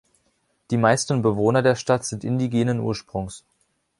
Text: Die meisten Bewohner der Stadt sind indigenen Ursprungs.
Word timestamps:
Die 0.71 0.77
meisten 0.77 1.21
Bewohner 1.21 1.61
der 1.61 1.75
Stadt 1.75 2.05
sind 2.05 2.23
indigenen 2.23 2.79
Ursprungs. 2.79 3.45